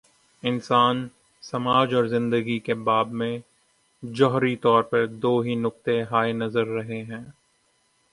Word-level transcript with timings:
انسان، 0.43 1.07
سماج 1.41 1.93
اور 1.93 2.03
زندگی 2.03 2.59
کے 2.59 2.73
باب 2.73 3.11
میں، 3.11 3.37
جوہری 4.03 4.55
طور 4.55 4.83
پر 4.83 5.05
دو 5.07 5.39
ہی 5.39 5.55
نقطہ 5.55 5.91
ہائے 6.11 6.33
نظر 6.33 6.67
رہے 6.67 7.03
ہیں۔ 7.03 7.23